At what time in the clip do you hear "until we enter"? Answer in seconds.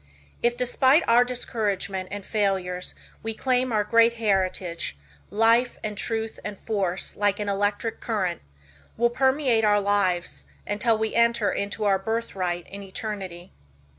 10.65-11.51